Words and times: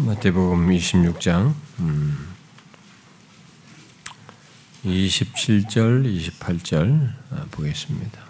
마태복음 0.00 0.68
26장 0.68 1.54
음, 1.80 2.28
27절, 4.84 6.06
28절 6.38 7.10
보겠습니다. 7.50 8.20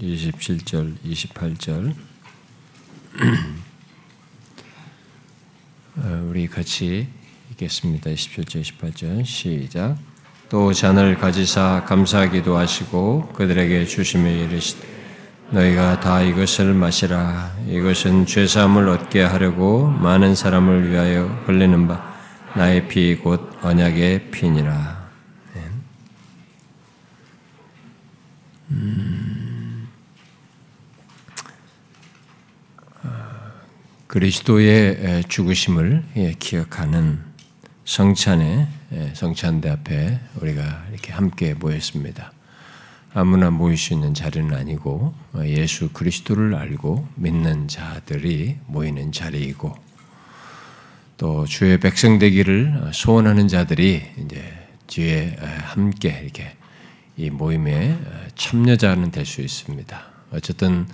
27절, 0.00 0.96
28절 1.04 1.94
우리 6.30 6.48
같이 6.48 7.08
읽겠습니다. 7.50 8.08
27절, 8.08 8.62
28절 8.62 9.26
시작 9.26 9.98
또 10.48 10.72
잔을 10.72 11.18
가지사 11.18 11.84
감사하기도 11.86 12.56
하시고 12.56 13.34
그들에게 13.34 13.84
주심에 13.84 14.44
이르시되 14.44 14.95
너희가 15.50 16.00
다 16.00 16.20
이것을 16.22 16.74
마시라. 16.74 17.52
이것은 17.68 18.26
죄사함을 18.26 18.88
얻게 18.88 19.22
하려고 19.22 19.86
많은 19.88 20.34
사람을 20.34 20.90
위하여 20.90 21.26
흘리는 21.46 21.86
바 21.86 22.14
나의 22.54 22.88
피 22.88 23.16
곧 23.22 23.52
언약의 23.62 24.30
피니라. 24.30 25.06
음, 28.70 29.88
그리스도의 34.08 35.24
죽으심을 35.28 36.02
예, 36.16 36.32
기억하는 36.32 37.20
성찬의 37.84 38.66
성찬대 39.14 39.70
앞에 39.70 40.18
우리가 40.40 40.86
이렇게 40.90 41.12
함께 41.12 41.54
모였습니다. 41.54 42.32
아무나 43.18 43.48
모일 43.48 43.78
수 43.78 43.94
있는 43.94 44.12
자리는 44.12 44.54
아니고 44.54 45.14
예수 45.44 45.88
그리스도를 45.88 46.54
알고 46.54 47.08
믿는 47.14 47.66
자들이 47.66 48.58
모이는 48.66 49.10
자리이고 49.10 49.74
또 51.16 51.46
주의 51.46 51.80
백성 51.80 52.18
되기를 52.18 52.90
소원하는 52.92 53.48
자들이 53.48 54.02
이제 54.22 54.44
뒤에 54.86 55.34
함께 55.62 56.20
이렇게 56.24 56.56
이 57.16 57.30
모임에 57.30 57.96
참여자는 58.34 59.12
될 59.12 59.24
수 59.24 59.40
있습니다. 59.40 59.98
어쨌든 60.32 60.86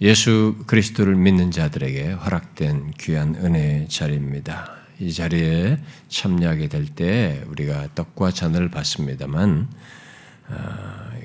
예수 0.00 0.54
그리스도를 0.68 1.16
믿는 1.16 1.50
자들에게 1.50 2.12
허락된 2.12 2.92
귀한 3.00 3.34
은혜의 3.34 3.88
자리입니다. 3.88 4.70
이 5.00 5.12
자리에 5.12 5.78
참여하게 6.08 6.68
될 6.68 6.86
때 6.86 7.42
우리가 7.48 7.88
떡과 7.96 8.30
잔을 8.30 8.68
받습니다만 8.68 9.66
아, 9.72 10.03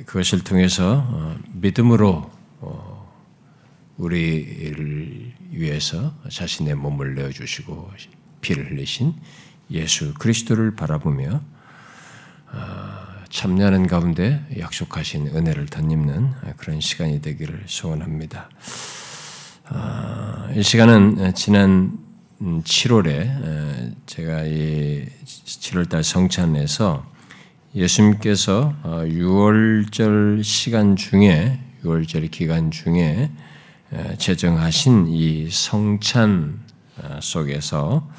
그것을 0.10 0.44
통해서 0.44 1.06
어, 1.08 1.38
믿음으로 1.54 2.32
어, 2.62 3.14
우리를 3.98 5.34
위해서 5.52 6.14
자신의 6.28 6.74
몸을 6.76 7.14
내어 7.14 7.30
주시고 7.30 7.92
피를 8.42 8.72
흘리신 8.72 9.14
예수 9.70 10.16
그리스도를 10.16 10.76
바라보며 10.76 11.42
아, 12.52 13.24
참여하는 13.30 13.86
가운데 13.86 14.44
약속하신 14.58 15.28
은혜를 15.28 15.68
덧입는 15.68 16.32
그런 16.58 16.82
시간이 16.82 17.22
되기를 17.22 17.66
소원합니다. 17.68 18.50
아, 19.66 20.50
이 20.56 20.64
시간은 20.64 21.36
지난 21.36 22.00
7월에 22.42 23.96
제가 24.08 24.44
이 24.46 25.06
7월달 25.26 26.02
성찬에서 26.02 27.19
예수님께서 27.76 28.74
6월절 28.84 30.40
어, 30.40 30.44
시간 30.44 30.96
중에 30.96 31.60
6월절 31.84 32.32
기간 32.32 32.72
중에 32.72 33.32
제정하신 34.18 35.08
이 35.08 35.50
성찬 35.50 36.60
어, 36.98 37.20
속에서 37.22 38.10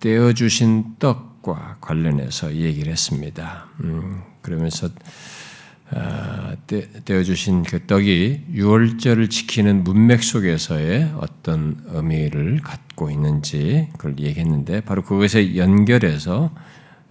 떼어 0.00 0.32
주신 0.32 0.96
떡과 0.98 1.78
관련해서 1.80 2.54
얘기를 2.54 2.90
했습니다. 2.90 3.68
음, 3.84 4.22
그러면서 4.40 4.88
어, 5.90 6.54
떼어 6.66 7.22
주신 7.22 7.62
그 7.62 7.86
떡이 7.86 8.46
6월절을 8.54 9.30
지키는 9.30 9.84
문맥 9.84 10.22
속에서의 10.22 11.12
어떤 11.18 11.82
의미를 11.88 12.60
갖고 12.62 13.10
있는지 13.10 13.88
그걸 13.92 14.18
얘기했는데 14.18 14.80
바로 14.80 15.02
그것에 15.02 15.56
연결해서 15.56 16.50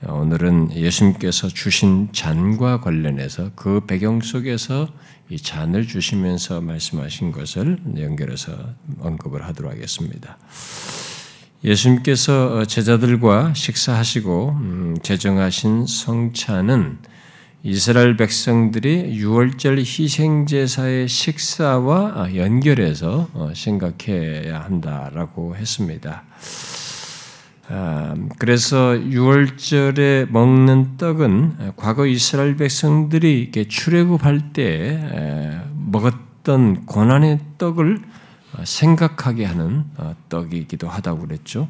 오늘은 0.03 0.75
예수님께서 0.75 1.47
주신 1.47 2.09
잔과 2.11 2.81
관련해서 2.81 3.51
그 3.55 3.81
배경 3.87 4.21
속에서 4.21 4.87
이 5.29 5.37
잔을 5.37 5.87
주시면서 5.87 6.61
말씀하신 6.61 7.31
것을 7.31 7.79
연결해서 7.97 8.55
언급을 8.99 9.45
하도록 9.45 9.71
하겠습니다. 9.71 10.37
예수님께서 11.63 12.65
제자들과 12.65 13.53
식사하시고 13.55 14.49
음, 14.49 14.97
제정하신 15.01 15.87
성찬은 15.87 16.99
이스라엘 17.63 18.15
백성들이 18.15 19.15
유월절 19.15 19.79
희생제사의 19.79 21.07
식사와 21.07 22.35
연결해서 22.35 23.29
어, 23.33 23.51
생각해야 23.55 24.61
한다라고 24.61 25.55
했습니다. 25.55 26.23
아, 27.67 28.15
그래서 28.37 28.93
6월절에 28.93 30.29
먹는 30.29 30.97
떡은 30.97 31.73
과거 31.75 32.05
이스라엘 32.05 32.55
백성들이 32.55 33.51
출애굽할 33.67 34.53
때 34.53 35.63
먹었던 35.73 36.85
고난의 36.85 37.39
떡을 37.57 37.99
생각하게 38.63 39.45
하는 39.45 39.83
어, 39.97 40.15
떡이기도 40.29 40.87
하다고 40.87 41.27
그랬죠. 41.27 41.67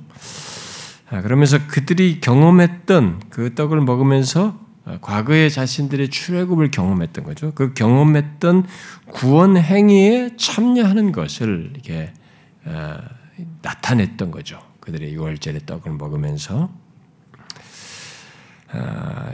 아, 1.09 1.21
그러면서 1.21 1.57
그들이 1.67 2.19
경험했던 2.19 3.21
그 3.29 3.55
떡을 3.55 3.81
먹으면서 3.81 4.59
어, 4.85 4.97
과거의 5.01 5.49
자신들의 5.49 6.09
출애굽을 6.09 6.71
경험했던 6.71 7.23
거죠. 7.23 7.51
그 7.55 7.73
경험했던 7.73 8.65
구원 9.07 9.57
행위에 9.57 10.31
참여하는 10.37 11.11
것을 11.11 11.71
이렇게 11.73 12.13
어, 12.65 12.97
나타냈던 13.61 14.31
거죠. 14.31 14.59
그들의 14.79 15.13
유월절의 15.13 15.61
떡을 15.65 15.93
먹으면서 15.93 16.69
아, 18.71 19.31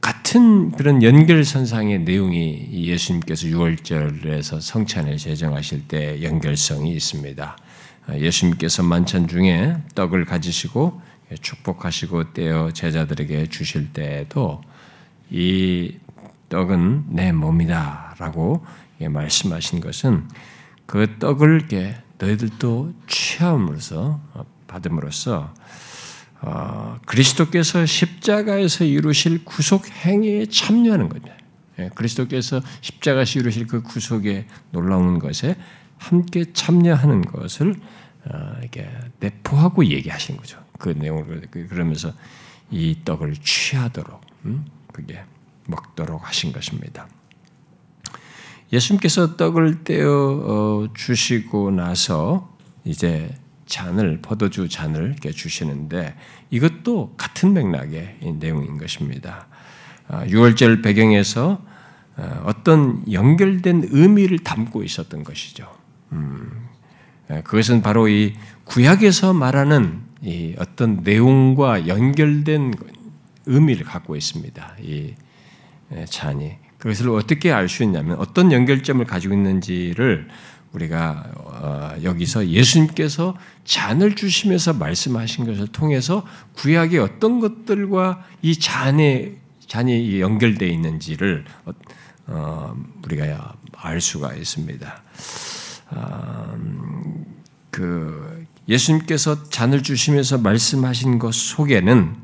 같은 0.00 0.72
그런 0.72 1.02
연결선상의 1.02 2.00
내용이 2.00 2.68
예수님께서 2.72 3.46
유월절에서 3.46 4.60
성찬을 4.60 5.16
제정하실 5.16 5.88
때 5.88 6.22
연결성이 6.22 6.92
있습니다. 6.92 7.56
아, 8.06 8.16
예수님께서 8.18 8.82
만찬 8.82 9.28
중에 9.28 9.76
떡을 9.94 10.24
가지시고 10.24 11.00
축복하시고 11.40 12.32
떼어 12.32 12.72
제자들에게 12.72 13.46
주실 13.46 13.92
때에도 13.92 14.60
이 15.30 15.96
떡은 16.48 17.06
내 17.08 17.32
몸이다라고 17.32 18.64
말씀하신 19.00 19.80
것은 19.80 20.28
그 20.86 21.16
떡을 21.18 21.68
너희들도 22.22 22.94
취함으로써 23.08 24.20
받음으로써 24.68 25.52
어, 26.40 26.98
그리스도께서 27.06 27.84
십자가에서 27.84 28.84
이루실 28.84 29.44
구속 29.44 29.88
행위에 29.88 30.46
참여하는 30.46 31.08
거죠. 31.08 31.32
예, 31.78 31.88
그리스도께서 31.94 32.60
십자가에서 32.80 33.40
이루실 33.40 33.66
그 33.66 33.82
구속의 33.82 34.46
놀라운 34.70 35.18
것에 35.18 35.56
함께 35.98 36.52
참여하는 36.52 37.22
것을 37.22 37.74
어, 38.24 38.54
이렇게 38.60 38.88
내포하고 39.20 39.84
얘기하시는 39.86 40.38
거죠. 40.38 40.64
그 40.78 40.90
내용을 40.90 41.48
그, 41.50 41.66
그러면서 41.68 42.12
이 42.70 42.98
떡을 43.04 43.34
취하도록 43.36 44.20
음? 44.46 44.64
그게 44.92 45.22
먹도록 45.66 46.26
하신 46.26 46.52
것입니다. 46.52 47.08
예수님께서 48.72 49.36
떡을 49.36 49.84
떼어 49.84 50.08
어, 50.08 50.88
주시고 50.94 51.72
나서 51.72 52.56
이제 52.84 53.30
잔을 53.66 54.20
포도주 54.22 54.68
잔을 54.68 55.16
주시는데 55.30 56.14
이것도 56.50 57.14
같은 57.16 57.52
맥락의 57.52 58.18
내용인 58.38 58.78
것입니다. 58.78 59.46
6월절 60.08 60.78
아, 60.78 60.82
배경에서 60.82 61.62
어, 62.16 62.42
어떤 62.44 63.10
연결된 63.10 63.88
의미를 63.90 64.38
담고 64.38 64.82
있었던 64.82 65.24
것이죠. 65.24 65.70
음, 66.12 66.68
그것은 67.44 67.82
바로 67.82 68.08
이 68.08 68.34
구약에서 68.64 69.32
말하는 69.32 70.02
이 70.20 70.54
어떤 70.58 70.98
내용과 71.02 71.88
연결된 71.88 72.74
의미를 73.46 73.84
갖고 73.84 74.16
있습니다. 74.16 74.76
이 74.82 75.14
잔이 76.08 76.56
그것을 76.82 77.10
어떻게 77.10 77.52
알 77.52 77.68
수 77.68 77.84
있냐면 77.84 78.18
어떤 78.18 78.50
연결점을 78.50 79.04
가지고 79.04 79.34
있는지를 79.34 80.26
우리가 80.72 81.30
어, 81.36 81.94
여기서 82.02 82.48
예수님께서 82.48 83.36
잔을 83.64 84.16
주시면서 84.16 84.72
말씀하신 84.72 85.46
것을 85.46 85.68
통해서 85.68 86.26
구약의 86.54 86.98
어떤 86.98 87.38
것들과 87.38 88.24
이 88.42 88.58
잔에 88.58 89.36
잔이 89.64 90.20
연결되어 90.20 90.68
있는지를 90.68 91.44
어, 92.26 92.76
우리가 93.04 93.54
알 93.76 94.00
수가 94.00 94.34
있습니다. 94.34 95.02
아, 95.90 96.56
그 97.70 98.44
예수님께서 98.68 99.50
잔을 99.50 99.84
주시면서 99.84 100.38
말씀하신 100.38 101.20
것 101.20 101.32
속에는 101.32 102.16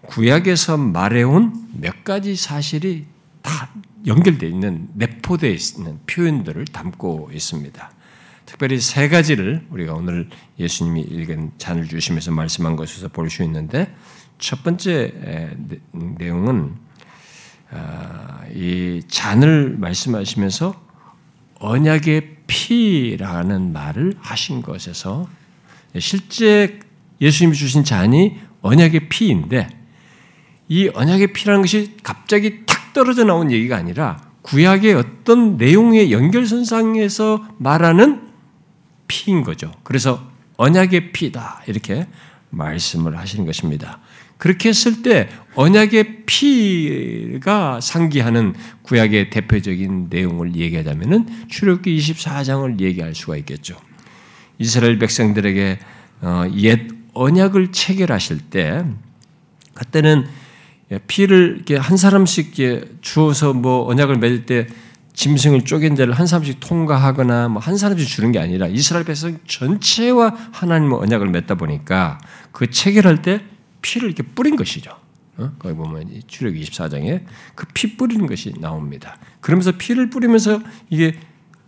구약에서 0.00 0.78
말해온 0.78 1.68
몇 1.74 2.02
가지 2.02 2.34
사실이 2.34 3.04
다 3.42 3.68
연결되어 4.06 4.48
있는 4.48 4.88
내포되어 4.94 5.50
있는 5.50 5.98
표현들을 6.06 6.64
담고 6.66 7.30
있습니다. 7.32 7.92
특별히 8.46 8.80
세 8.80 9.08
가지를 9.08 9.66
우리가 9.70 9.94
오늘 9.94 10.28
예수님이 10.58 11.02
읽은 11.02 11.52
잔을 11.58 11.86
주시면서 11.86 12.32
말씀한 12.32 12.76
것에서 12.76 13.08
볼 13.08 13.30
수 13.30 13.42
있는데 13.44 13.94
첫 14.38 14.64
번째 14.64 15.54
내용은 15.92 16.74
아, 17.70 18.40
이 18.52 19.02
잔을 19.06 19.76
말씀하시면서 19.78 20.74
언약의 21.60 22.38
피라는 22.48 23.72
말을 23.72 24.14
하신 24.18 24.62
것에서 24.62 25.28
실제 25.98 26.80
예수님이 27.20 27.54
주신 27.54 27.84
잔이 27.84 28.40
언약의 28.62 29.08
피인데 29.08 29.68
이 30.68 30.88
언약의 30.92 31.32
피라는 31.32 31.60
것이 31.62 31.96
갑자기 32.02 32.64
탁 32.90 32.92
떨어져 32.92 33.24
나온 33.24 33.50
얘기가 33.50 33.76
아니라 33.76 34.20
구약의 34.42 34.94
어떤 34.94 35.56
내용의 35.56 36.12
연결선상에서 36.12 37.46
말하는 37.58 38.28
피인 39.06 39.42
거죠. 39.42 39.72
그래서 39.82 40.28
언약의 40.56 41.12
피다 41.12 41.62
이렇게 41.66 42.06
말씀을 42.50 43.16
하시는 43.18 43.46
것입니다. 43.46 43.98
그렇게 44.38 44.70
했을 44.70 45.02
때 45.02 45.28
언약의 45.54 46.24
피가 46.26 47.80
상기하는 47.80 48.54
구약의 48.82 49.30
대표적인 49.30 50.06
내용을 50.10 50.56
얘기하자면은 50.56 51.48
출애굽기 51.48 51.98
24장을 51.98 52.80
얘기할 52.80 53.14
수가 53.14 53.36
있겠죠. 53.38 53.76
이스라엘 54.58 54.98
백성들에게 54.98 55.78
어, 56.22 56.44
옛 56.56 56.88
언약을 57.12 57.72
체결하실 57.72 58.38
때 58.50 58.84
그때는 59.74 60.26
피를 61.06 61.54
이렇게 61.56 61.76
한 61.76 61.96
사람씩 61.96 62.54
주어서 63.00 63.52
뭐 63.52 63.86
언약을 63.88 64.16
맺을 64.18 64.46
때 64.46 64.66
짐승을 65.12 65.64
쪼갠 65.64 65.96
자를 65.96 66.14
한 66.14 66.26
사람씩 66.26 66.60
통과하거나 66.60 67.48
뭐 67.48 67.60
한 67.60 67.76
사람씩 67.76 68.08
주는 68.08 68.32
게 68.32 68.38
아니라 68.38 68.66
이스라엘 68.66 69.04
백성 69.04 69.38
전체와 69.46 70.34
하나님의 70.52 70.98
언약을 70.98 71.28
맺다 71.28 71.56
보니까 71.56 72.18
그 72.52 72.70
체결할 72.70 73.22
때 73.22 73.42
피를 73.82 74.08
이렇게 74.08 74.22
뿌린 74.22 74.56
것이죠. 74.56 74.90
어? 75.36 75.52
거기 75.58 75.74
보면 75.74 76.22
출애굽 76.26 76.60
24장에 76.60 77.24
그 77.54 77.66
피 77.74 77.96
뿌리는 77.96 78.26
것이 78.26 78.52
나옵니다. 78.58 79.16
그러면서 79.40 79.72
피를 79.72 80.10
뿌리면서 80.10 80.60
이게 80.90 81.18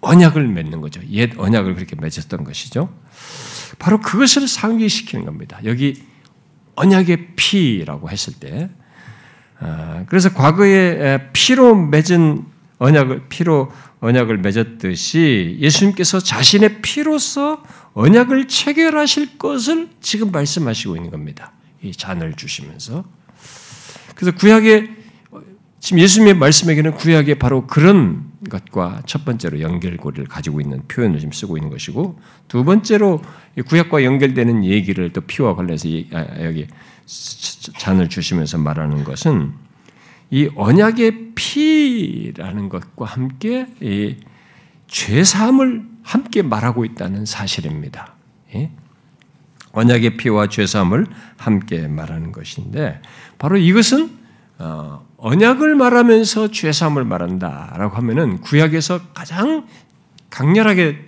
언약을 0.01 0.47
맺는 0.49 0.81
거죠. 0.81 1.01
옛 1.11 1.33
언약을 1.39 1.75
그렇게 1.77 1.95
맺었던 1.97 2.45
것이죠. 2.45 2.93
바로 3.79 4.01
그것을 4.01 4.49
상기시키는 4.49 5.25
겁니다. 5.25 5.59
여기 5.65 6.03
언약의 6.75 7.35
피라고 7.37 8.11
했을 8.11 8.33
때, 8.35 8.69
아, 8.69 8.82
그래서 10.07 10.33
과거에 10.33 11.29
피로 11.33 11.75
맺은 11.75 12.45
언약을 12.79 13.29
피로 13.29 13.71
언약을 14.01 14.39
맺었듯이 14.39 15.59
예수님께서 15.61 16.19
자신의 16.19 16.83
피로서 16.83 17.63
언약을 17.95 18.49
체결하실 18.49 19.39
것을 19.39 19.91
지금 20.01 20.33
말씀하시고 20.33 20.97
있는 20.97 21.11
겁니다. 21.11 21.53
이 21.83 21.93
잔을 21.93 22.35
주시면서 22.35 23.05
그래서 24.15 24.37
구약의 24.37 25.02
지금 25.83 25.99
예수님의 25.99 26.35
말씀에게는 26.35 26.93
구약의 26.93 27.41
바로 27.41 27.67
그런 27.67 28.31
것과 28.49 29.03
첫 29.05 29.25
번째로 29.25 29.61
연결고리를 29.61 30.27
가지고 30.29 30.61
있는 30.61 30.87
표현을 30.87 31.19
지금 31.19 31.33
쓰고 31.33 31.57
있는 31.57 31.71
것이고 31.71 32.21
두 32.47 32.63
번째로 32.63 33.21
구약과 33.67 34.05
연결되는 34.05 34.63
얘기를 34.65 35.13
또 35.13 35.23
피와 35.23 35.57
관련해서 35.57 35.89
아, 36.13 36.45
여기 36.45 36.69
잔을 37.79 38.09
주시면서 38.09 38.59
말하는 38.59 39.03
것은 39.03 39.55
이 40.31 40.49
언약의 40.55 41.33
피라는 41.35 42.69
것과 42.69 43.05
함께 43.05 43.67
이 43.81 44.19
죄사함을 44.87 45.85
함께 46.05 46.43
말하고 46.43 46.85
있다는 46.85 47.27
사실입니다. 47.27 48.15
예? 48.55 48.71
언약의 49.73 50.17
피와 50.17 50.49
죄사함을 50.49 51.09
함께 51.39 51.89
말하는 51.89 52.31
것인데 52.31 53.03
바로 53.37 53.57
이것은 53.57 54.23
어, 54.59 55.05
언약을 55.23 55.77
말하면서 55.77 56.51
죄사함을 56.51 57.05
말한다라고 57.05 57.97
하면은 57.97 58.41
구약에서 58.41 59.13
가장 59.15 59.69
강렬하게 60.31 60.99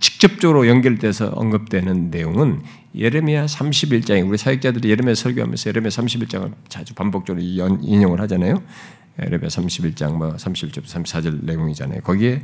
직접적으로 0.00 0.68
연결돼서 0.68 1.28
언급되는 1.34 2.10
내용은 2.10 2.60
예레미야 2.94 3.46
31장에 3.46 4.28
우리 4.28 4.36
사역자들이 4.36 4.90
예레미야 4.90 5.14
설교하면서 5.14 5.70
예레미야 5.70 5.88
31장을 5.88 6.52
자주 6.68 6.94
반복적으로 6.94 7.42
인용을 7.42 8.20
하잖아요. 8.20 8.62
예레미야 9.18 9.48
31장 9.48 10.12
뭐 10.12 10.34
31절 10.34 10.84
34절 10.84 11.44
내용이잖아요. 11.44 12.02
거기에 12.02 12.42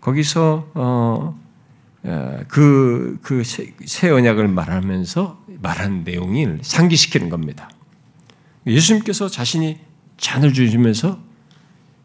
거기서 0.00 0.68
어 0.74 1.38
그그 2.48 3.18
그 3.22 3.42
새 3.44 4.10
언약을 4.10 4.48
말하면서 4.48 5.44
말한 5.62 6.02
내용을 6.02 6.58
상기시키는 6.62 7.28
겁니다. 7.28 7.70
예수님께서 8.66 9.28
자신이 9.28 9.78
잔을 10.16 10.52
주시면서 10.52 11.18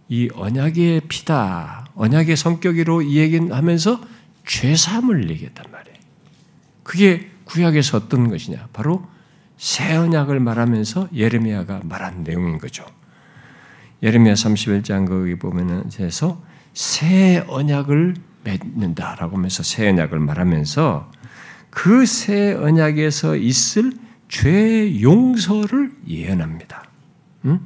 이 0.08 0.30
언약의 0.34 1.02
피다, 1.08 1.88
언약의 1.96 2.36
성격으로 2.36 3.02
이 3.02 3.18
얘기는 3.18 3.52
하면서 3.52 4.02
죄사함을 4.48 5.30
얘기했단 5.30 5.66
말이에요. 5.72 5.98
그게 6.84 7.30
구약에서 7.46 7.98
어떤 7.98 8.30
것이냐? 8.30 8.70
바로 8.74 9.06
새 9.58 9.96
언약을 9.96 10.40
말하면서 10.40 11.10
예레미야가 11.14 11.82
말한 11.84 12.24
내용인 12.24 12.58
거죠. 12.58 12.86
예레미야 14.02 14.34
31장 14.34 15.08
거기 15.08 15.36
보면은 15.38 15.90
에서 16.00 16.42
새 16.74 17.44
언약을 17.48 18.16
맺는다라고 18.44 19.38
하면서 19.38 19.62
새 19.64 19.90
언약을 19.90 20.20
말하면서 20.20 21.12
그 21.70 22.06
새 22.06 22.54
언약에서 22.54 23.36
있을 23.36 23.94
죄 24.28 25.02
용서를 25.02 25.92
예언합니다. 26.08 26.84
응? 27.46 27.60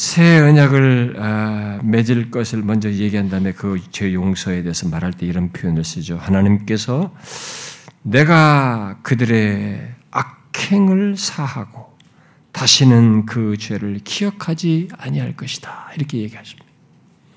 새 0.00 0.38
언약을 0.38 1.16
아, 1.18 1.78
맺을 1.82 2.30
것을 2.30 2.62
먼저 2.62 2.90
얘기한 2.90 3.28
다음에 3.28 3.52
그 3.52 3.78
죄 3.90 4.14
용서에 4.14 4.62
대해서 4.62 4.88
말할 4.88 5.12
때 5.12 5.26
이런 5.26 5.52
표현을 5.52 5.84
쓰죠. 5.84 6.16
하나님께서 6.16 7.14
내가 8.02 8.96
그들의 9.02 9.94
악행을 10.10 11.18
사하고 11.18 11.98
다시는 12.52 13.26
그 13.26 13.58
죄를 13.58 13.98
기억하지 14.02 14.88
아니할 14.96 15.36
것이다. 15.36 15.90
이렇게 15.94 16.16
얘기하십니다. 16.22 16.64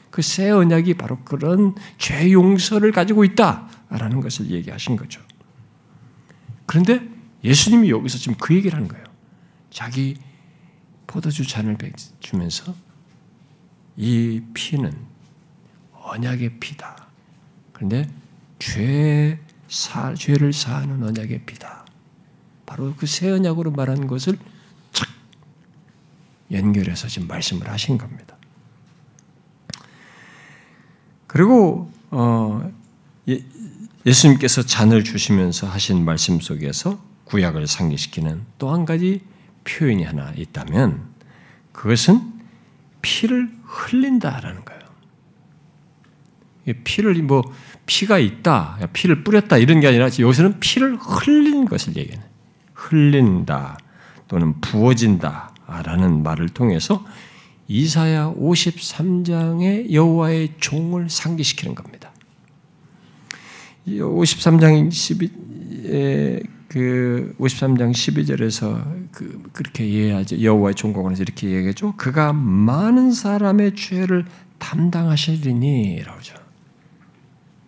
그 0.10 0.22
새 0.22 0.50
언약이 0.50 0.94
바로 0.94 1.20
그런 1.26 1.76
죄 1.98 2.32
용서를 2.32 2.94
가지고 2.94 3.26
있다라는 3.26 4.22
것을 4.22 4.52
얘기하신 4.52 4.96
거죠. 4.96 5.20
그런데 6.66 7.02
예수님이 7.44 7.90
여기서 7.90 8.18
지금 8.20 8.38
그 8.40 8.56
얘기를 8.56 8.74
하는 8.74 8.88
거예요. 8.88 9.04
자기 9.70 10.16
포도주 11.14 11.46
잔을 11.48 11.78
주면서 12.22 12.74
이 13.96 14.42
피는 14.56 14.92
언약의 15.94 16.60
피다. 16.60 17.06
그런데 17.72 18.10
죄 18.58 19.40
사, 19.68 20.16
죄를 20.16 20.52
사하는 20.54 21.04
언약의 21.04 21.46
피다. 21.46 21.86
바로 22.66 22.96
그 22.96 23.06
새 23.06 23.30
언약으로 23.30 23.70
말한 23.70 24.08
것을 24.08 24.40
착 24.92 25.08
연결해서 26.50 27.08
지금 27.08 27.28
말씀을 27.28 27.70
하신 27.70 28.00
겁니다. 28.00 28.36
그리고 31.28 31.92
어, 32.10 32.72
예, 33.30 33.46
예수님께서 34.04 34.64
잔을 34.64 35.04
주시면서 35.04 35.68
하신 35.68 36.04
말씀 36.06 36.40
속에서 36.40 37.00
구약을 37.26 37.68
상기시키는 37.68 38.48
또 38.58 38.74
한 38.74 38.86
가지 38.86 39.22
표현이 39.64 40.04
하나 40.04 40.32
있다면 40.36 41.02
그것은 41.72 42.34
피를 43.02 43.50
흘린다라는 43.64 44.66
거예요. 44.66 44.84
피를 46.84 47.22
뭐 47.24 47.44
피가 47.86 48.20
있다, 48.20 48.80
피를 48.94 49.24
뿌렸다 49.24 49.58
이런 49.58 49.80
게 49.80 49.88
아니라 49.88 50.06
여기서는 50.06 50.60
피를 50.60 50.96
흘린 50.98 51.66
것을 51.66 51.98
얘기하는 51.98 52.26
흘린다 52.74 53.78
또는 54.28 54.60
부어진다라는 54.62 56.24
말을 56.24 56.50
통해서 56.50 57.06
이사야 57.68 58.34
53장의 58.38 59.92
여호와의 59.92 60.54
종을 60.60 61.10
상기시키는 61.10 61.76
겁니다. 61.76 62.12
53장 63.88 64.92
12, 64.92 66.50
그 66.74 67.36
53장 67.40 67.92
12절에서 67.92 69.12
그 69.12 69.44
그렇게 69.54 69.86
이해하죠. 69.86 70.42
여호와의 70.42 70.74
종공원에서 70.74 71.22
이렇게 71.22 71.52
얘기하죠. 71.52 71.94
그가 71.98 72.34
많은 72.34 73.12
사람의 73.12 73.76
죄를 73.76 74.26
담당하시리니라고 74.58 76.20
죠 76.22 76.36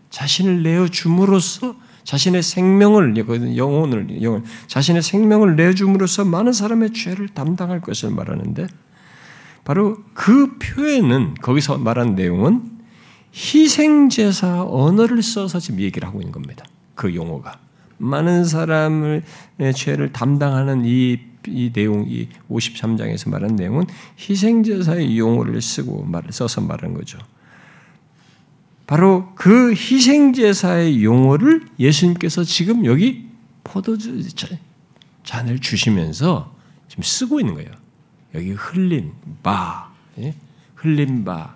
자신을 0.09 0.63
내어 0.63 0.88
줌으로써 0.88 1.75
자신의 2.03 2.41
생명을 2.41 3.15
영혼을 3.57 4.24
영혼 4.24 4.43
자신의 4.65 5.03
생명을 5.03 5.55
내 5.55 5.75
줌으로써 5.75 6.25
많은 6.25 6.51
사람의 6.51 6.93
죄를 6.93 7.27
담당할 7.27 7.81
것을 7.81 8.09
말하는데 8.09 8.65
바로 9.65 10.00
그 10.15 10.57
표현은 10.57 11.35
거기서 11.35 11.77
말한 11.77 12.15
내용은 12.15 12.71
희생제사 13.35 14.63
언어를 14.63 15.21
써서 15.21 15.59
지금 15.59 15.79
얘기를 15.81 16.07
하고 16.07 16.21
있는 16.21 16.31
겁니다. 16.31 16.65
그 16.95 17.13
용어가 17.13 17.59
많은 17.97 18.45
사람의 18.45 19.23
죄를 19.75 20.11
담당하는 20.11 20.83
이, 20.85 21.19
이 21.47 21.71
내용, 21.71 22.05
이 22.07 22.29
53장에서 22.49 23.29
말한 23.29 23.55
내용은 23.55 23.85
희생제사의 24.19 25.17
용어를 25.17 25.61
쓰고 25.61 26.03
말, 26.03 26.23
써서 26.31 26.61
말한 26.61 26.93
거죠. 26.93 27.17
바로 28.87 29.33
그 29.35 29.71
희생제사의 29.71 31.03
용어를 31.03 31.65
예수님께서 31.79 32.43
지금 32.43 32.85
여기 32.85 33.27
포도주 33.63 34.21
잔을 35.23 35.59
주시면서 35.59 36.55
지금 36.87 37.03
쓰고 37.03 37.39
있는 37.39 37.55
거예요. 37.55 37.71
여기 38.35 38.51
흘린 38.51 39.13
바, 39.41 39.91
예? 40.19 40.35
흘린 40.75 41.25
바, 41.25 41.55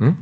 응? 0.00 0.16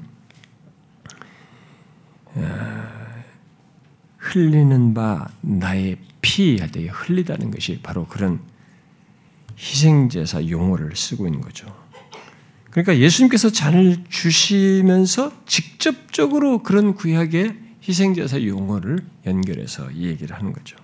흘리는 4.22 4.94
바 4.94 5.28
나의 5.40 5.98
피 6.20 6.56
할 6.60 6.70
때 6.70 6.86
흘리다는 6.86 7.50
것이 7.50 7.80
바로 7.82 8.06
그런 8.06 8.40
희생제사 9.58 10.48
용어를 10.48 10.94
쓰고 10.94 11.26
있는 11.26 11.40
거죠. 11.40 11.66
그러니까 12.70 12.96
예수님께서 12.98 13.50
잔을 13.50 13.98
주시면서 14.08 15.32
직접적으로 15.46 16.62
그런 16.62 16.94
구약의 16.94 17.54
희생제사 17.86 18.44
용어를 18.44 19.04
연결해서 19.26 19.90
이 19.90 20.06
얘기를 20.06 20.34
하는 20.36 20.52
거죠. 20.52 20.76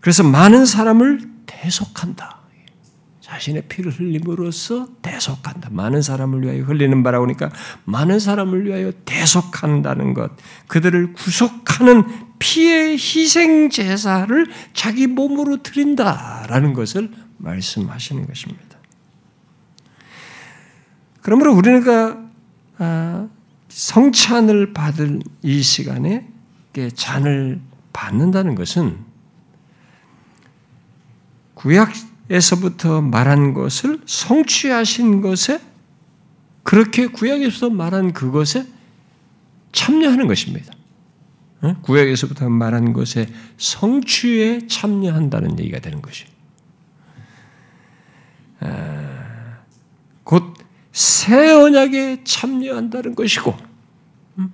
그래서 0.00 0.22
많은 0.24 0.66
사람을 0.66 1.30
대속한다. 1.46 2.40
자신의 3.34 3.62
피를 3.68 3.90
흘림으로써 3.90 4.86
대속한다. 5.02 5.70
많은 5.72 6.02
사람을 6.02 6.42
위하여 6.42 6.62
흘리는 6.62 7.02
바라고 7.02 7.24
하니까 7.24 7.50
많은 7.84 8.20
사람을 8.20 8.64
위하여 8.64 8.92
대속한다는 9.04 10.14
것, 10.14 10.30
그들을 10.68 11.14
구속하는 11.14 12.04
피의 12.38 12.92
희생 12.92 13.70
제사를 13.70 14.46
자기 14.72 15.08
몸으로 15.08 15.64
드린다라는 15.64 16.74
것을 16.74 17.10
말씀하시는 17.38 18.24
것입니다. 18.26 18.78
그러므로 21.20 21.54
우리가 21.54 22.22
아, 22.78 23.28
성찬을 23.68 24.72
받을 24.74 25.20
이 25.42 25.60
시간에 25.60 26.28
잔을 26.94 27.60
받는다는 27.92 28.54
것은 28.54 28.98
구약 31.54 31.92
에서부터 32.30 33.02
말한 33.02 33.52
것을 33.52 34.00
성취하신 34.06 35.20
것에 35.20 35.60
그렇게 36.62 37.06
구약에서 37.06 37.70
말한 37.70 38.12
그것에 38.12 38.66
참여하는 39.72 40.26
것입니다. 40.26 40.72
구약에서부터 41.82 42.48
말한 42.48 42.92
것에 42.92 43.26
성취에 43.56 44.66
참여한다는 44.66 45.58
얘기가 45.58 45.80
되는 45.80 46.02
것이. 46.02 46.24
아, 48.60 49.58
곧새 50.24 51.50
언약에 51.50 52.24
참여한다는 52.24 53.14
것이고 53.14 53.56
음? 54.38 54.52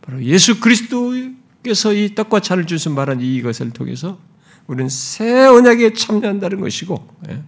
바로 0.00 0.22
예수 0.24 0.60
그리스도께서 0.60 1.92
이 1.92 2.14
떡과 2.14 2.40
차를 2.40 2.66
주셔 2.66 2.90
말한 2.90 3.20
이것을 3.20 3.70
통해서 3.70 4.18
우리는 4.66 4.88
새 4.88 5.46
언약에 5.46 5.92
참여한다는 5.94 6.60
것이고 6.60 7.06
예. 7.28 7.42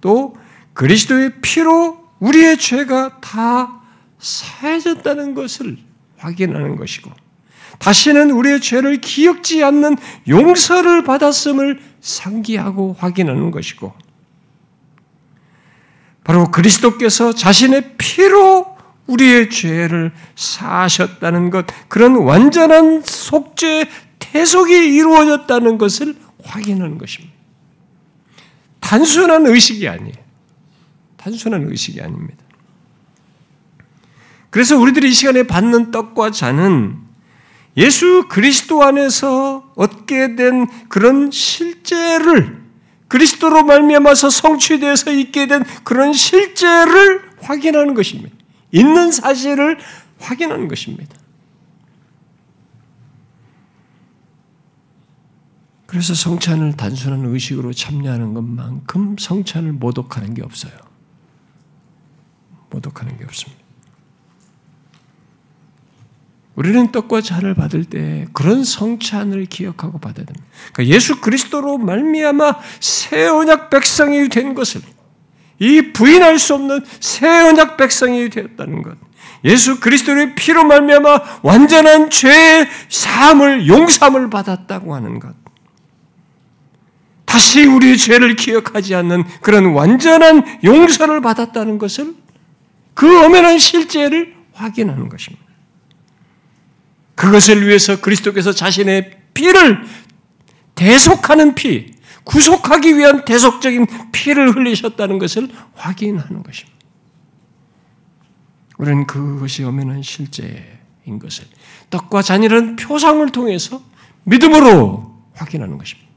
또 0.00 0.34
그리스도의 0.72 1.40
피로 1.42 1.98
우리의 2.20 2.58
죄가 2.58 3.20
다 3.20 3.80
사해졌다는 4.18 5.34
것을 5.34 5.78
확인하는 6.18 6.76
것이고 6.76 7.10
다시는 7.78 8.30
우리의 8.30 8.60
죄를 8.60 9.00
기억지 9.00 9.64
않는 9.64 9.96
용서를 10.28 11.04
받았음을 11.04 11.80
상기하고 12.00 12.94
확인하는 12.98 13.50
것이고 13.50 13.92
바로 16.24 16.50
그리스도께서 16.50 17.32
자신의 17.32 17.94
피로 17.96 18.76
우리의 19.06 19.50
죄를 19.50 20.12
사하셨다는 20.36 21.50
것, 21.50 21.66
그런 21.88 22.16
완전한 22.16 23.02
속죄 23.04 23.88
태속이 24.18 24.72
이루어졌다는 24.72 25.78
것을 25.78 26.14
확인하는 26.50 26.98
것입니다. 26.98 27.34
단순한 28.80 29.46
의식이 29.46 29.88
아니에요. 29.88 30.14
단순한 31.16 31.68
의식이 31.70 32.00
아닙니다. 32.00 32.42
그래서 34.50 34.76
우리들이 34.76 35.10
이 35.10 35.12
시간에 35.12 35.44
받는 35.44 35.92
떡과 35.92 36.32
잔은 36.32 36.98
예수 37.76 38.26
그리스도 38.28 38.82
안에서 38.82 39.72
얻게 39.76 40.34
된 40.34 40.66
그런 40.88 41.30
실제를 41.30 42.60
그리스도로 43.06 43.64
말미암아서 43.64 44.30
성취되어서 44.30 45.12
있게 45.12 45.46
된 45.46 45.64
그런 45.84 46.12
실제를 46.12 47.30
확인하는 47.40 47.94
것입니다. 47.94 48.34
있는 48.72 49.10
사실을 49.10 49.78
확인하는 50.18 50.68
것입니다. 50.68 51.19
그래서 55.90 56.14
성찬을 56.14 56.76
단순한 56.76 57.24
의식으로 57.24 57.72
참여하는 57.72 58.32
것만큼 58.32 59.16
성찬을 59.18 59.72
모독하는 59.72 60.34
게 60.34 60.42
없어요. 60.44 60.70
모독하는 62.70 63.18
게 63.18 63.24
없습니다. 63.24 63.60
우리는 66.54 66.92
떡과 66.92 67.22
잔을 67.22 67.54
받을 67.54 67.84
때 67.84 68.28
그런 68.32 68.62
성찬을 68.62 69.46
기억하고 69.46 69.98
받아야 69.98 70.26
됩니다. 70.26 70.46
그러니까 70.72 70.94
예수 70.94 71.20
그리스도로 71.20 71.78
말미암아 71.78 72.60
새 72.78 73.26
언약 73.26 73.70
백성이 73.70 74.28
된 74.28 74.54
것을 74.54 74.82
이 75.58 75.92
부인할 75.92 76.38
수 76.38 76.54
없는 76.54 76.84
새 77.00 77.26
언약 77.26 77.76
백성이 77.76 78.30
되었다는 78.30 78.82
것. 78.82 78.96
예수 79.44 79.80
그리스도의 79.80 80.36
피로 80.36 80.62
말미암아 80.62 81.40
완전한 81.42 82.10
죄의 82.10 82.68
사함을 82.88 83.66
용서함을 83.66 84.30
받았다고 84.30 84.94
하는 84.94 85.18
것. 85.18 85.39
다시 87.30 87.64
우리의 87.64 87.96
죄를 87.96 88.34
기억하지 88.34 88.92
않는 88.96 89.22
그런 89.40 89.66
완전한 89.66 90.44
용서를 90.64 91.20
받았다는 91.20 91.78
것을 91.78 92.16
그 92.92 93.24
엄연한 93.24 93.60
실제를 93.60 94.34
확인하는 94.52 95.08
것입니다. 95.08 95.46
그것을 97.14 97.68
위해서 97.68 98.00
그리스도께서 98.00 98.50
자신의 98.50 99.16
피를 99.32 99.84
대속하는 100.74 101.54
피, 101.54 101.94
구속하기 102.24 102.98
위한 102.98 103.24
대속적인 103.24 103.86
피를 104.10 104.56
흘리셨다는 104.56 105.20
것을 105.20 105.48
확인하는 105.74 106.42
것입니다. 106.42 106.80
우리는 108.76 109.06
그것이 109.06 109.62
엄연한 109.62 110.02
실제인 110.02 111.20
것을 111.22 111.44
떡과 111.90 112.22
잔이라는 112.22 112.74
표상을 112.74 113.30
통해서 113.30 113.80
믿음으로 114.24 115.14
확인하는 115.34 115.78
것입니다. 115.78 116.09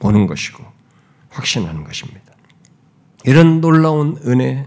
보는 0.00 0.26
것이고 0.26 0.64
확신하는 1.30 1.84
것입니다. 1.84 2.32
이런 3.24 3.60
놀라운 3.60 4.18
은혜, 4.26 4.66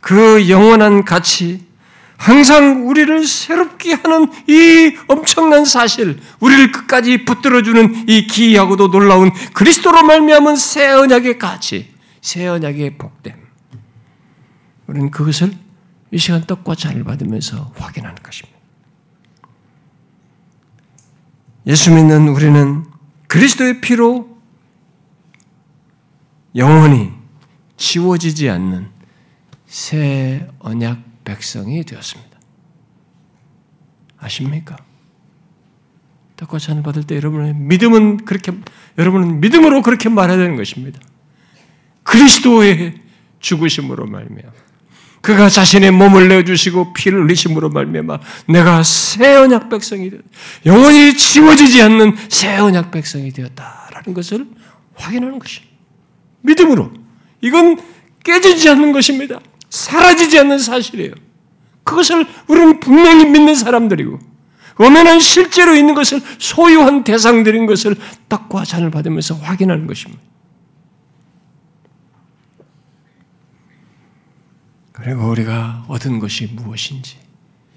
그 0.00 0.48
영원한 0.48 1.04
가치, 1.04 1.68
항상 2.16 2.88
우리를 2.88 3.26
새롭게 3.26 3.94
하는 3.94 4.30
이 4.46 4.96
엄청난 5.08 5.64
사실, 5.64 6.20
우리를 6.40 6.70
끝까지 6.70 7.24
붙들어주는 7.24 8.08
이 8.08 8.26
기이하고도 8.26 8.90
놀라운 8.90 9.30
그리스도로 9.52 10.02
말미암은 10.02 10.56
새 10.56 10.88
언약의 10.90 11.38
가치, 11.38 11.92
새 12.20 12.46
언약의 12.46 12.98
복됨. 12.98 13.34
우리는 14.86 15.10
그것을 15.10 15.52
이 16.10 16.18
시간 16.18 16.42
떡과 16.42 16.74
잔을 16.74 17.04
받으면서 17.04 17.72
확인하는 17.76 18.16
것입니다. 18.22 18.58
예수 21.66 21.92
믿는 21.92 22.28
우리는 22.28 22.89
그리스도의 23.30 23.80
피로 23.80 24.28
영원히 26.56 27.12
지워지지 27.76 28.50
않는 28.50 28.88
새 29.66 30.48
언약 30.58 31.22
백성이 31.22 31.84
되었습니다. 31.84 32.40
아십니까? 34.18 34.76
떡과 36.38 36.58
잔을 36.58 36.82
받을 36.82 37.04
때 37.04 37.14
여러분의 37.14 37.54
믿음은 37.54 38.24
그렇게 38.24 38.52
여러분은 38.98 39.40
믿음으로 39.40 39.82
그렇게 39.82 40.08
말해야 40.08 40.36
되는 40.36 40.56
것입니다. 40.56 40.98
그리스도의 42.02 42.94
죽으심으로 43.38 44.06
말미암아 44.06 44.52
그가 45.20 45.48
자신의 45.48 45.90
몸을 45.90 46.28
내주시고 46.28 46.94
피를 46.94 47.24
흘리심으로 47.24 47.70
말미암아 47.70 48.18
내가 48.48 48.82
새 48.82 49.34
언약 49.36 49.68
백성이 49.68 50.10
되었다. 50.10 50.26
영원히 50.66 51.16
지워지지 51.16 51.82
않는 51.82 52.16
새 52.28 52.56
언약 52.56 52.90
백성이 52.90 53.30
되었다라는 53.32 54.14
것을 54.14 54.46
확인하는 54.94 55.38
것이 55.38 55.60
믿음으로 56.42 56.90
이건 57.42 57.78
깨지지 58.24 58.68
않는 58.70 58.92
것입니다. 58.92 59.40
사라지지 59.68 60.38
않는 60.38 60.58
사실이에요. 60.58 61.12
그것을 61.84 62.26
우리는 62.46 62.80
분명히 62.80 63.24
믿는 63.26 63.54
사람들이고 63.54 64.18
엄연한 64.76 65.20
실제로 65.20 65.74
있는 65.74 65.94
것을 65.94 66.22
소유한 66.38 67.04
대상들인 67.04 67.66
것을 67.66 67.96
떡과 68.28 68.64
잔을 68.64 68.90
받으면서 68.90 69.34
확인하는 69.34 69.86
것입니다. 69.86 70.22
그리고 75.02 75.30
우리가 75.30 75.84
얻은 75.88 76.18
것이 76.18 76.46
무엇인지 76.52 77.16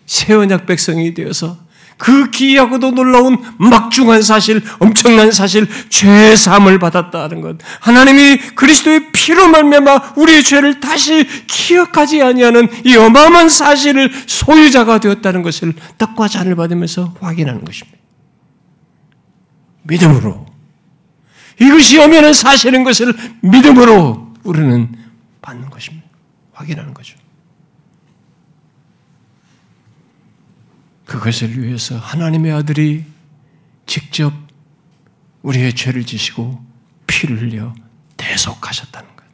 새 0.06 0.34
언약 0.34 0.66
백성이 0.66 1.14
되어서 1.14 1.58
그 1.98 2.32
기이하고도 2.32 2.92
놀라운 2.92 3.38
막중한 3.58 4.24
사실, 4.24 4.62
엄청난 4.80 5.32
사실, 5.32 5.68
죄 5.90 6.36
사함을 6.36 6.80
받았다는 6.80 7.40
것. 7.42 7.58
하나님이 7.80 8.38
그리스도의 8.56 9.12
피로 9.12 9.48
말미암아 9.48 10.16
우리의 10.18 10.44
죄를 10.44 10.80
다시 10.80 11.26
기억하지 11.48 12.22
아니하는 12.22 12.68
이 12.86 12.96
어마어마한 12.98 13.48
사실을 13.48 14.12
소유자가 14.26 15.00
되었다는 15.00 15.44
것을 15.44 15.74
떡과 15.98 16.28
잔을 16.28 16.56
받으면서 16.56 17.14
확인하는 17.22 17.64
것입니다. 17.64 17.98
믿음으로 19.84 20.46
이것이 21.62 22.00
엄연한 22.00 22.34
사실인 22.34 22.84
것을 22.84 23.14
믿음으로 23.42 24.34
우리는 24.44 24.90
받는 25.42 25.70
것입니다. 25.70 26.03
확인하는 26.54 26.94
거죠. 26.94 27.18
그것을 31.06 31.62
위해서 31.62 31.98
하나님의 31.98 32.52
아들이 32.54 33.06
직접 33.86 34.34
우리의 35.42 35.74
죄를 35.74 36.06
지시고 36.06 36.64
피를 37.06 37.42
흘려 37.42 37.74
대속하셨다는 38.18 39.16
것. 39.16 39.26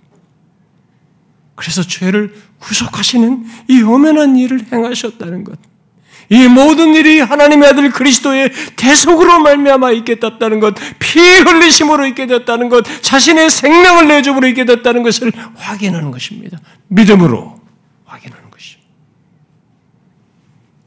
그래서 1.55 1.83
죄를 1.83 2.33
구속하시는 2.59 3.45
이 3.69 3.81
엄연한 3.81 4.37
일을 4.37 4.71
행하셨다는 4.71 5.43
것. 5.43 5.68
이 6.29 6.47
모든 6.47 6.93
일이 6.93 7.19
하나님의 7.19 7.69
아들 7.69 7.89
그리스도의 7.89 8.51
대속으로 8.75 9.39
말미암아 9.39 9.91
있게 9.91 10.19
됐다는 10.19 10.59
것, 10.59 10.75
피 10.99 11.19
흘리심으로 11.19 12.05
있게 12.07 12.27
됐다는 12.27 12.69
것, 12.69 12.85
자신의 13.01 13.49
생명을 13.49 14.07
내줌으로 14.07 14.47
있게 14.47 14.65
됐다는 14.65 15.01
것을 15.03 15.31
확인하는 15.55 16.11
것입니다. 16.11 16.59
믿음으로 16.87 17.59
확인하는 18.05 18.51
것이죠. 18.51 18.79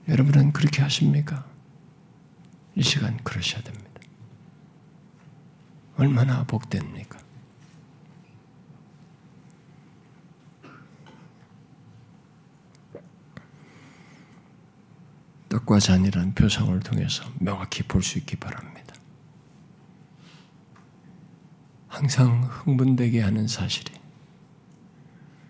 여러분은 0.09 0.53
그렇게 0.53 0.81
하십니까? 0.83 1.45
이 2.77 2.83
시간 2.83 3.19
그러셔야 3.25 3.63
됩니다. 3.63 3.83
얼마나 5.97 6.45
복됩니까? 6.45 7.12
떡과 15.53 15.79
잔이라는 15.81 16.35
표상을 16.35 16.79
통해서 16.81 17.25
명확히 17.39 17.83
볼 17.83 18.03
수 18.03 18.19
있기 18.19 18.37
바랍니다. 18.37 18.95
항상 21.89 22.43
흥분되게 22.51 23.21
하는 23.21 23.47
사실이 23.47 23.93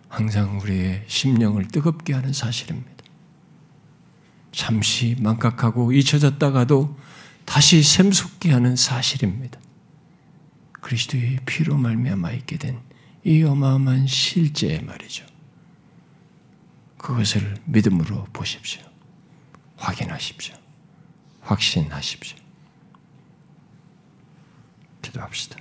항상 0.09 0.59
우리의 0.61 1.05
심령을 1.07 1.69
뜨겁게 1.69 2.15
하는 2.15 2.33
사실입니다. 2.33 2.91
잠시 4.51 5.17
망각하고 5.21 5.93
잊혀졌다가도 5.93 6.99
다시 7.45 7.83
샘솟게 7.83 8.53
하는 8.53 8.77
사실입니다. 8.77 9.59
그리스도의 10.81 11.39
피로 11.47 11.77
말미암아 11.77 12.33
있게 12.33 12.59
된 12.59 12.93
이 13.25 13.45
어마어마한 13.45 14.07
실제 14.09 14.81
말이죠. 14.81 15.25
그것을 16.99 17.57
믿음으로 17.67 18.27
보십시오. 18.33 18.83
확인하십시오. 19.83 20.55
확신하십시오. 21.41 22.39
기도합시다. 25.03 25.59